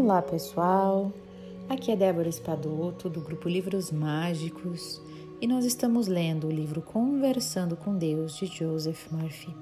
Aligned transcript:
Olá 0.00 0.22
pessoal, 0.22 1.12
aqui 1.68 1.90
é 1.90 1.96
Débora 1.96 2.28
Espadoto 2.28 3.10
do 3.10 3.20
grupo 3.20 3.48
Livros 3.48 3.90
Mágicos 3.90 5.02
e 5.40 5.46
nós 5.46 5.64
estamos 5.64 6.06
lendo 6.06 6.46
o 6.46 6.52
livro 6.52 6.80
Conversando 6.80 7.76
com 7.76 7.98
Deus 7.98 8.36
de 8.36 8.46
Joseph 8.46 9.10
Murphy. 9.10 9.52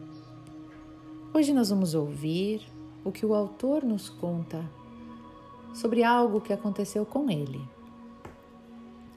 Hoje 1.33 1.55
nós 1.55 1.71
vamos 1.71 1.95
ouvir 1.95 2.61
o 3.03 3.11
que 3.11 3.25
o 3.25 3.33
autor 3.33 3.83
nos 3.83 4.11
conta 4.11 4.63
sobre 5.73 6.03
algo 6.03 6.43
que 6.43 6.53
aconteceu 6.53 7.07
com 7.07 7.31
ele. 7.31 7.67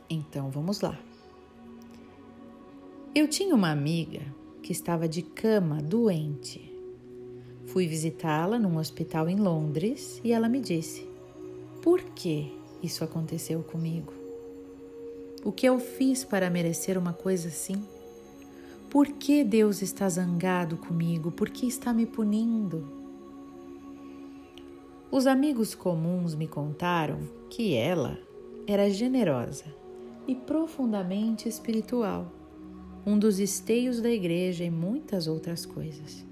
Então 0.10 0.50
vamos 0.50 0.80
lá. 0.80 0.98
Eu 3.14 3.28
tinha 3.28 3.54
uma 3.54 3.72
amiga 3.72 4.22
que 4.64 4.72
estava 4.72 5.06
de 5.06 5.22
cama 5.22 5.82
doente 5.82 6.80
Fui 7.70 7.86
visitá-la 7.86 8.58
num 8.58 8.78
hospital 8.78 9.30
em 9.30 9.36
Londres 9.36 10.20
e 10.24 10.32
ela 10.32 10.50
me 10.50 10.60
disse: 10.60 11.08
Por 11.82 12.02
que 12.02 12.52
isso 12.84 13.04
aconteceu 13.04 13.64
comigo? 13.64 14.14
O 15.46 15.52
que 15.52 15.66
eu 15.66 15.80
fiz 15.80 16.26
para 16.26 16.50
merecer 16.50 16.98
uma 16.98 17.14
coisa 17.14 17.48
assim? 17.48 17.82
Por 18.90 19.08
que 19.08 19.44
Deus 19.44 19.82
está 19.82 20.10
zangado 20.10 20.76
comigo? 20.76 21.32
Por 21.32 21.50
que 21.50 21.66
está 21.68 21.94
me 21.94 22.06
punindo? 22.06 22.86
Os 25.10 25.26
amigos 25.26 25.74
comuns 25.74 26.36
me 26.36 26.48
contaram 26.48 27.20
que 27.50 27.76
ela 27.76 28.20
era 28.68 28.90
generosa 28.90 29.66
e 30.28 30.36
profundamente 30.36 31.48
espiritual, 31.48 32.32
um 33.06 33.18
dos 33.18 33.40
esteios 33.40 34.02
da 34.02 34.12
igreja 34.12 34.64
e 34.66 34.70
muitas 34.70 35.28
outras 35.28 35.66
coisas. 35.66 36.26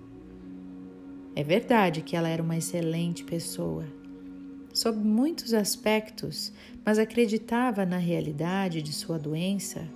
É 1.35 1.43
verdade 1.43 2.01
que 2.01 2.15
ela 2.15 2.27
era 2.27 2.43
uma 2.43 2.57
excelente 2.57 3.23
pessoa, 3.23 3.85
sob 4.77 4.97
muitos 4.99 5.53
aspectos, 5.53 6.51
mas 6.85 6.99
acreditava 6.99 7.85
na 7.85 7.97
realidade 7.97 8.81
de 8.81 8.93
sua 8.93 9.17
doença 9.17 9.87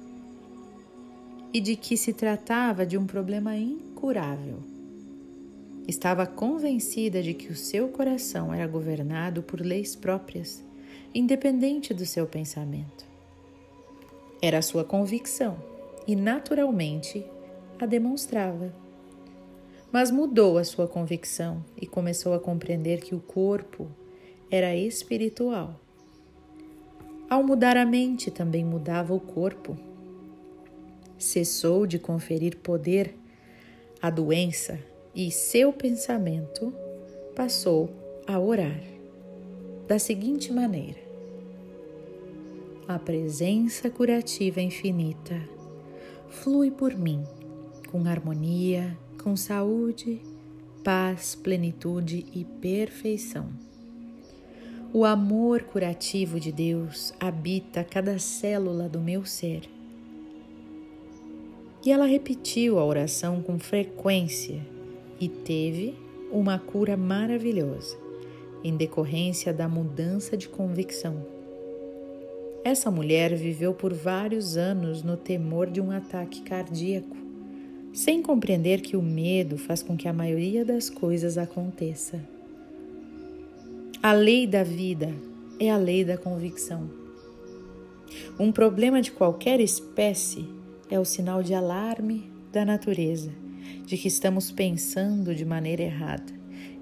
e 1.53 1.61
de 1.61 1.75
que 1.75 1.95
se 1.95 2.13
tratava 2.13 2.85
de 2.85 2.97
um 2.97 3.05
problema 3.05 3.55
incurável. 3.55 4.59
Estava 5.87 6.25
convencida 6.25 7.21
de 7.21 7.33
que 7.33 7.51
o 7.51 7.55
seu 7.55 7.89
coração 7.89 8.53
era 8.53 8.67
governado 8.67 9.43
por 9.43 9.61
leis 9.61 9.95
próprias, 9.95 10.63
independente 11.13 11.93
do 11.93 12.05
seu 12.05 12.25
pensamento. 12.25 13.05
Era 14.41 14.61
sua 14.61 14.83
convicção 14.83 15.57
e, 16.07 16.15
naturalmente, 16.15 17.23
a 17.79 17.85
demonstrava 17.85 18.73
mas 19.91 20.09
mudou 20.09 20.57
a 20.57 20.63
sua 20.63 20.87
convicção 20.87 21.63
e 21.75 21.85
começou 21.85 22.33
a 22.33 22.39
compreender 22.39 23.01
que 23.01 23.13
o 23.13 23.19
corpo 23.19 23.89
era 24.51 24.75
espiritual. 24.75 25.79
Ao 27.29 27.41
mudar 27.41 27.77
a 27.77 27.85
mente, 27.85 28.29
também 28.29 28.65
mudava 28.65 29.13
o 29.13 29.19
corpo. 29.19 29.77
Cessou 31.17 31.87
de 31.87 31.97
conferir 31.97 32.57
poder 32.57 33.15
à 34.01 34.09
doença 34.09 34.77
e 35.15 35.31
seu 35.31 35.71
pensamento 35.71 36.73
passou 37.33 37.89
a 38.27 38.37
orar 38.37 38.81
da 39.87 39.97
seguinte 39.97 40.51
maneira: 40.51 40.99
A 42.87 42.99
presença 42.99 43.89
curativa 43.89 44.59
infinita 44.59 45.41
flui 46.27 46.69
por 46.69 46.97
mim 46.97 47.23
com 47.89 48.05
harmonia, 48.07 48.97
com 49.21 49.35
saúde, 49.35 50.21
paz, 50.83 51.35
plenitude 51.35 52.25
e 52.33 52.43
perfeição. 52.43 53.70
O 54.93 55.05
amor 55.05 55.63
curativo 55.63 56.37
de 56.37 56.51
Deus 56.51 57.13
habita 57.17 57.81
cada 57.81 58.19
célula 58.19 58.89
do 58.89 58.99
meu 58.99 59.25
ser. 59.25 59.61
E 61.85 61.91
ela 61.91 62.05
repetiu 62.05 62.77
a 62.77 62.85
oração 62.85 63.41
com 63.41 63.57
frequência 63.57 64.61
e 65.19 65.29
teve 65.29 65.95
uma 66.29 66.59
cura 66.59 66.97
maravilhosa, 66.97 67.97
em 68.63 68.75
decorrência 68.75 69.53
da 69.53 69.69
mudança 69.69 70.35
de 70.35 70.49
convicção. 70.49 71.25
Essa 72.63 72.91
mulher 72.91 73.33
viveu 73.35 73.73
por 73.73 73.93
vários 73.93 74.57
anos 74.57 75.01
no 75.03 75.15
temor 75.15 75.69
de 75.69 75.79
um 75.79 75.89
ataque 75.89 76.41
cardíaco 76.41 77.15
sem 77.93 78.21
compreender 78.21 78.81
que 78.81 78.95
o 78.95 79.01
medo 79.01 79.57
faz 79.57 79.83
com 79.83 79.97
que 79.97 80.07
a 80.07 80.13
maioria 80.13 80.63
das 80.63 80.89
coisas 80.89 81.37
aconteça. 81.37 82.30
A 84.03 84.13
lei 84.13 84.47
da 84.47 84.63
vida 84.63 85.13
é 85.59 85.69
a 85.69 85.77
lei 85.77 86.03
da 86.03 86.17
convicção. 86.17 86.89
Um 88.39 88.51
problema 88.51 88.99
de 88.99 89.11
qualquer 89.11 89.59
espécie 89.59 90.49
é 90.89 90.99
o 90.99 91.05
sinal 91.05 91.43
de 91.43 91.53
alarme 91.53 92.31
da 92.51 92.65
natureza 92.65 93.31
de 93.85 93.95
que 93.97 94.07
estamos 94.07 94.49
pensando 94.49 95.35
de 95.35 95.45
maneira 95.45 95.83
errada 95.83 96.33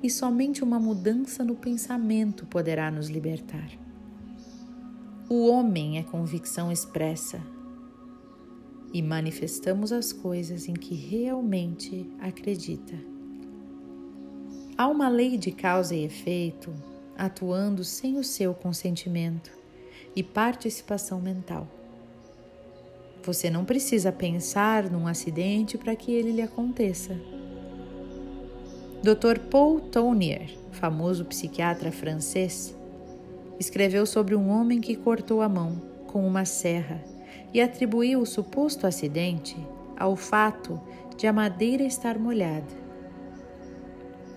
e 0.02 0.10
somente 0.10 0.64
uma 0.64 0.80
mudança 0.80 1.44
no 1.44 1.56
pensamento 1.56 2.46
poderá 2.46 2.90
nos 2.90 3.10
libertar. 3.10 3.70
O 5.30 5.50
homem 5.50 5.98
é 5.98 6.04
convicção 6.04 6.72
expressa, 6.72 7.42
e 8.94 9.02
manifestamos 9.02 9.92
as 9.92 10.14
coisas 10.14 10.70
em 10.70 10.74
que 10.74 10.96
realmente 10.96 12.10
acredita. 12.20 12.96
Há 14.78 14.88
uma 14.88 15.10
lei 15.10 15.38
de 15.38 15.52
causa 15.52 15.94
e 15.94 16.06
efeito 16.06 16.74
atuando 17.20 17.84
sem 17.84 18.18
o 18.18 18.24
seu 18.24 18.54
consentimento 18.54 19.52
e 20.16 20.24
participação 20.24 21.20
mental. 21.20 21.68
Você 23.24 23.50
não 23.50 23.66
precisa 23.66 24.10
pensar 24.10 24.90
num 24.90 25.06
acidente 25.06 25.78
para 25.78 25.98
que 25.98 26.14
ele 26.14 26.32
lhe 26.32 26.42
aconteça. 26.42 27.20
Dr. 29.04 29.40
Paul 29.52 29.82
Tournier, 29.82 30.50
famoso 30.72 31.26
psiquiatra 31.26 31.92
francês, 31.92 32.74
escreveu 33.60 34.06
sobre 34.06 34.34
um 34.34 34.50
homem 34.50 34.80
que 34.80 34.96
cortou 34.96 35.42
a 35.42 35.50
mão 35.50 35.82
com 36.08 36.26
uma 36.26 36.46
serra 36.46 37.04
e 37.54 37.60
atribuiu 37.60 38.22
o 38.22 38.26
suposto 38.26 38.88
acidente 38.88 39.58
ao 39.98 40.16
fato 40.16 40.80
de 41.18 41.28
a 41.28 41.34
madeira 41.34 41.84
estar 41.84 42.18
molhada. 42.18 42.89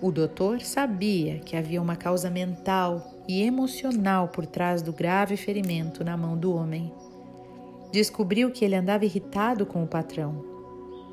O 0.03 0.11
doutor 0.11 0.59
sabia 0.59 1.39
que 1.39 1.55
havia 1.55 1.81
uma 1.81 1.95
causa 1.95 2.29
mental 2.29 3.23
e 3.25 3.41
emocional 3.41 4.27
por 4.27 4.45
trás 4.45 4.81
do 4.81 4.91
grave 4.91 5.37
ferimento 5.37 6.03
na 6.03 6.17
mão 6.17 6.37
do 6.37 6.53
homem. 6.53 6.91
Descobriu 7.89 8.51
que 8.51 8.65
ele 8.65 8.75
andava 8.75 9.05
irritado 9.05 9.65
com 9.65 9.81
o 9.81 9.87
patrão 9.87 10.43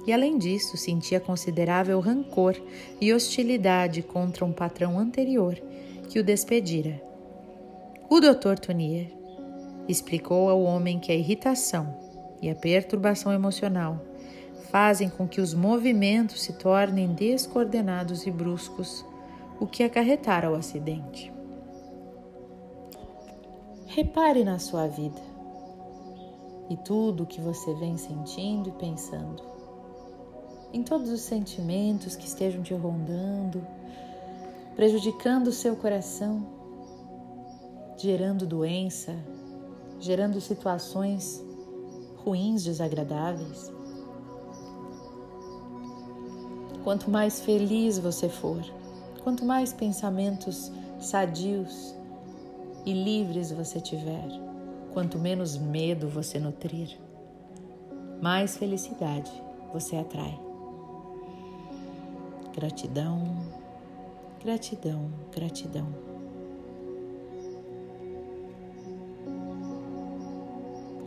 e, 0.08 0.12
além 0.12 0.36
disso, 0.36 0.76
sentia 0.76 1.20
considerável 1.20 2.00
rancor 2.00 2.56
e 3.00 3.14
hostilidade 3.14 4.02
contra 4.02 4.44
um 4.44 4.50
patrão 4.50 4.98
anterior 4.98 5.54
que 6.08 6.18
o 6.18 6.24
despedira. 6.24 7.00
O 8.08 8.18
Dr. 8.18 8.58
Tonier 8.60 9.12
explicou 9.88 10.50
ao 10.50 10.60
homem 10.62 10.98
que 10.98 11.12
a 11.12 11.14
irritação 11.14 11.96
e 12.42 12.50
a 12.50 12.56
perturbação 12.56 13.32
emocional 13.32 14.09
fazem 14.70 15.10
com 15.10 15.26
que 15.26 15.40
os 15.40 15.52
movimentos 15.52 16.42
se 16.42 16.52
tornem 16.52 17.12
descoordenados 17.12 18.26
e 18.26 18.30
bruscos, 18.30 19.04
o 19.58 19.66
que 19.66 19.82
acarretara 19.82 20.50
o 20.50 20.54
acidente. 20.54 21.32
Repare 23.86 24.44
na 24.44 24.60
sua 24.60 24.86
vida 24.86 25.20
e 26.70 26.76
tudo 26.76 27.24
o 27.24 27.26
que 27.26 27.40
você 27.40 27.74
vem 27.74 27.96
sentindo 27.96 28.68
e 28.68 28.72
pensando, 28.72 29.42
em 30.72 30.84
todos 30.84 31.10
os 31.10 31.20
sentimentos 31.20 32.14
que 32.14 32.26
estejam 32.26 32.62
te 32.62 32.72
rondando, 32.72 33.66
prejudicando 34.76 35.48
o 35.48 35.52
seu 35.52 35.74
coração, 35.74 36.46
gerando 37.96 38.46
doença, 38.46 39.16
gerando 39.98 40.40
situações 40.40 41.44
ruins, 42.24 42.62
desagradáveis. 42.62 43.79
Quanto 46.82 47.10
mais 47.10 47.40
feliz 47.40 47.98
você 47.98 48.28
for, 48.28 48.62
quanto 49.22 49.44
mais 49.44 49.72
pensamentos 49.72 50.72
sadios 50.98 51.94
e 52.86 52.92
livres 52.92 53.52
você 53.52 53.80
tiver, 53.80 54.28
quanto 54.92 55.18
menos 55.18 55.56
medo 55.58 56.08
você 56.08 56.38
nutrir, 56.38 56.98
mais 58.20 58.56
felicidade 58.56 59.30
você 59.72 59.96
atrai. 59.96 60.38
Gratidão, 62.54 63.36
gratidão, 64.42 65.10
gratidão. 65.34 66.09